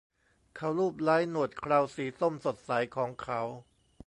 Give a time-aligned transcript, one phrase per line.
[0.55, 3.41] เขาลูบไล้หนวดเคราสีส้มสดใสของเขา